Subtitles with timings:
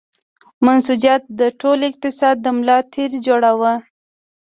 [0.65, 3.73] منسوجات د ټول اقتصاد د ملا تیر جوړاوه.